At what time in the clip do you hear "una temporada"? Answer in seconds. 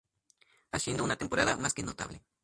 1.03-1.57